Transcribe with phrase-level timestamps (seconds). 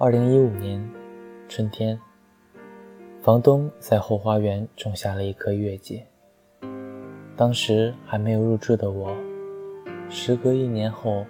[0.00, 0.88] 二零一五年
[1.48, 1.98] 春天，
[3.20, 6.04] 房东在后花园种下了一棵月季。
[7.34, 9.10] 当时还没有入住的我，
[10.08, 11.26] 时隔一年后，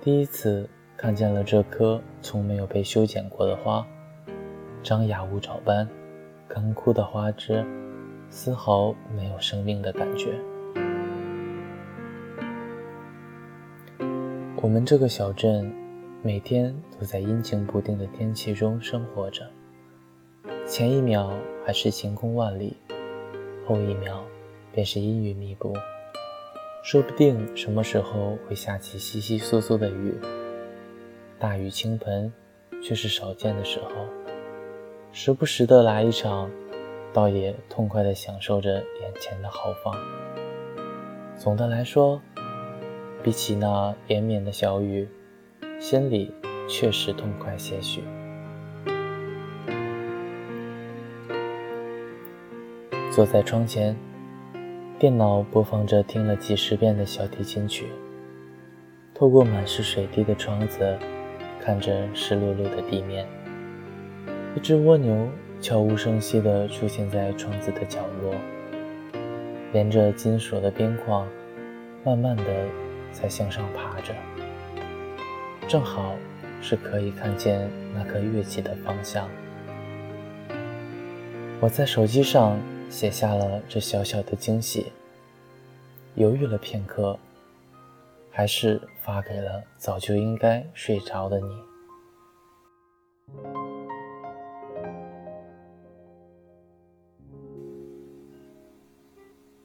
[0.00, 3.84] 第一次看见了这棵从没有被修剪过的花，
[4.84, 5.88] 张牙舞爪般，
[6.46, 7.66] 干枯的花枝，
[8.28, 10.38] 丝毫没有生命的感觉。
[14.62, 15.79] 我们这个小镇。
[16.22, 19.48] 每天都在阴晴不定的天气中生活着，
[20.66, 21.32] 前一秒
[21.64, 22.76] 还是晴空万里，
[23.66, 24.22] 后一秒
[24.70, 25.72] 便是阴雨密布，
[26.84, 30.14] 说不定什么时候会下起稀稀疏疏的雨。
[31.38, 32.30] 大雨倾盆，
[32.82, 33.88] 却是少见的时候，
[35.12, 36.50] 时不时的来一场，
[37.14, 39.96] 倒也痛快地享受着眼前的豪放。
[41.38, 42.20] 总的来说，
[43.22, 45.08] 比起那连绵的小雨。
[45.80, 46.30] 心里
[46.68, 48.02] 确实痛快些许。
[53.10, 53.96] 坐在窗前，
[54.98, 57.86] 电脑播放着听了几十遍的小提琴曲。
[59.14, 60.98] 透过满是水滴的窗子，
[61.58, 63.26] 看着湿漉漉的地面。
[64.54, 65.30] 一只蜗牛
[65.62, 68.34] 悄无声息地出现在窗子的角落，
[69.72, 71.26] 沿着金属的边框，
[72.04, 72.44] 慢慢地
[73.10, 74.14] 在向上爬着。
[75.70, 76.16] 正好
[76.60, 79.30] 是可以看见那颗乐器的方向。
[81.60, 82.58] 我在手机上
[82.90, 84.90] 写下了这小小的惊喜，
[86.16, 87.16] 犹豫了片刻，
[88.32, 91.46] 还是发给了早就应该睡着的你。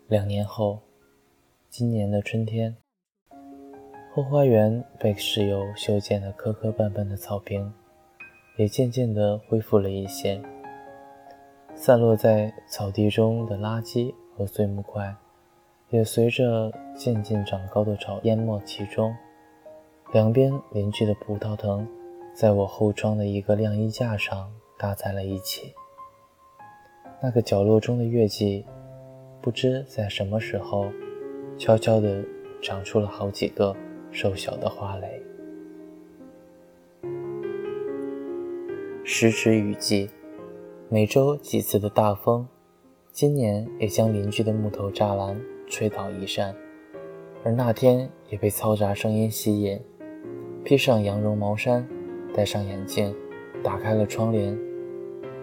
[0.07, 0.83] 两年后，
[1.67, 2.77] 今年的春天。
[4.15, 7.69] 后花园被室友修建的磕磕绊绊的草坪，
[8.55, 10.41] 也渐渐地恢复了一些。
[11.75, 15.13] 散落在草地中的垃圾和碎木块，
[15.89, 19.13] 也随着渐渐长高的草淹没其中。
[20.13, 21.85] 两边邻居的葡萄藤，
[22.33, 24.49] 在我后窗的一个晾衣架上
[24.79, 25.73] 搭在了一起。
[27.21, 28.65] 那个角落中的月季，
[29.41, 30.89] 不知在什么时候，
[31.57, 32.23] 悄悄地
[32.61, 33.75] 长出了好几个。
[34.15, 35.21] 瘦小的花蕾。
[39.03, 40.09] 时值雨季，
[40.87, 42.47] 每周几次的大风，
[43.11, 45.37] 今年也将邻居的木头栅栏
[45.67, 46.55] 吹倒一扇，
[47.43, 49.77] 而那天也被嘈杂声音吸引，
[50.63, 51.85] 披上羊绒毛衫，
[52.33, 53.13] 戴上眼镜，
[53.61, 54.57] 打开了窗帘。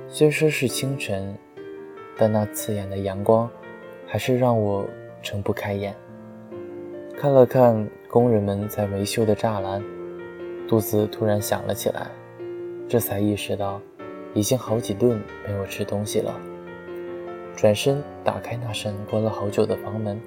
[0.09, 1.37] 虽说是清晨，
[2.17, 3.51] 但那刺眼的阳光，
[4.07, 4.89] 还是让我
[5.21, 5.95] 睁不开眼。
[7.19, 7.87] 看了看。
[8.13, 9.83] 工人们在维修的栅栏，
[10.69, 12.11] 肚子突然响了起来，
[12.87, 13.81] 这才意识到
[14.35, 15.19] 已经好几顿
[15.49, 16.39] 没有吃东西了。
[17.57, 20.21] 转身打开那扇关了好久的房门，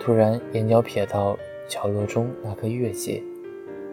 [0.00, 1.38] 突然眼角瞥到
[1.68, 3.22] 角落中那颗月季，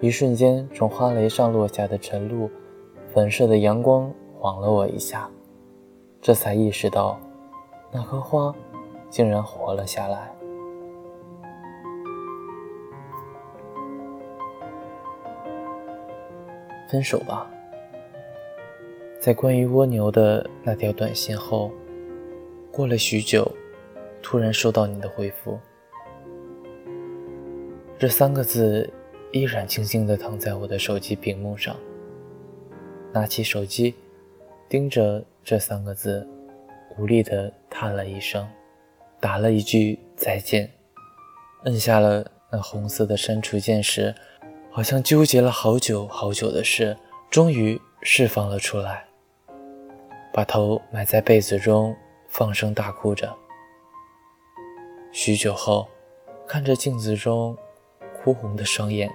[0.02, 2.50] 一瞬间从花蕾上落下的晨露，
[3.14, 5.30] 粉射的阳光晃了我一下，
[6.20, 7.20] 这才意识到
[7.92, 8.52] 那棵花
[9.08, 10.35] 竟然活了下来。
[16.90, 17.50] 分手吧。
[19.20, 21.72] 在关于蜗牛的那条短信后，
[22.72, 23.52] 过了许久，
[24.22, 25.60] 突然收到你的回复。
[27.98, 28.88] 这三个字
[29.32, 31.76] 依然静静地躺在我的手机屏幕上。
[33.14, 33.96] 拿起手机，
[34.68, 36.28] 盯着这三个字，
[36.98, 38.46] 无力地叹了一声，
[39.20, 40.70] 打了一句再见，
[41.64, 44.14] 摁下了那红色的删除键时。
[44.76, 46.98] 好像纠结了好久好久的事，
[47.30, 49.06] 终于释放了出来，
[50.34, 51.96] 把头埋在被子中，
[52.28, 53.34] 放声大哭着。
[55.14, 55.88] 许久后，
[56.46, 57.56] 看着镜子中
[58.22, 59.10] 哭红的双眼，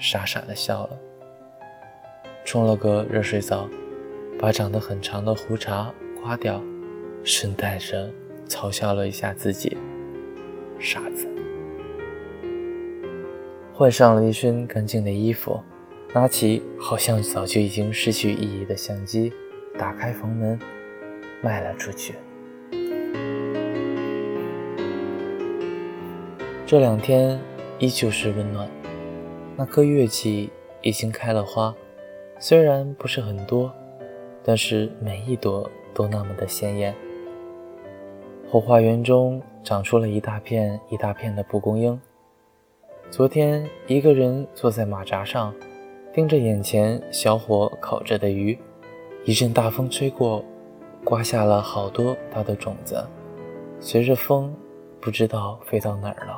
[0.00, 0.98] 傻傻的笑了，
[2.44, 3.68] 冲了个热水澡，
[4.40, 6.60] 把长得很长的胡茬刮掉，
[7.22, 8.10] 顺带着
[8.48, 9.78] 嘲笑了一下自己，
[10.80, 11.32] 傻子。
[13.76, 15.60] 换上了一身干净的衣服，
[16.12, 19.32] 拿起好像早就已经失去意义的相机，
[19.76, 20.56] 打开房门，
[21.42, 22.14] 迈了出去。
[26.64, 27.40] 这两天
[27.80, 28.70] 依旧是温暖，
[29.56, 31.74] 那棵月季已经开了花，
[32.38, 33.72] 虽然不是很多，
[34.44, 36.94] 但是每一朵都那么的鲜艳。
[38.48, 42.00] 后花园中长出了一大片一大片的蒲公英。
[43.16, 45.54] 昨天一个人坐在马扎上，
[46.12, 48.58] 盯着眼前小火烤着的鱼，
[49.24, 50.44] 一阵大风吹过，
[51.04, 53.06] 刮下了好多它的种子，
[53.78, 54.52] 随着风，
[55.00, 56.36] 不知道飞到哪儿了。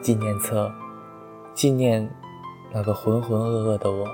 [0.00, 0.70] 纪念册，
[1.54, 2.08] 纪念
[2.72, 4.06] 那个浑浑噩噩的我。